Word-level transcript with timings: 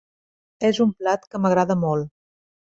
És 0.69 0.79
un 0.87 0.95
plat 1.03 1.29
que 1.35 1.43
m'agrada 1.45 1.81
molt. 1.85 2.13